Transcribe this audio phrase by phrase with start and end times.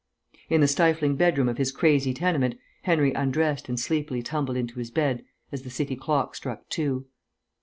[0.49, 5.23] In the stifling bedroom of his crazy tenement, Henry undressed and sleepily tumbled into bed
[5.51, 7.05] as the city clock struck two.